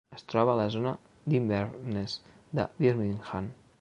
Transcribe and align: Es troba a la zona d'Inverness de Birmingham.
Es 0.17 0.23
troba 0.31 0.53
a 0.53 0.59
la 0.59 0.63
zona 0.75 0.93
d'Inverness 1.33 2.17
de 2.61 2.67
Birmingham. 2.81 3.53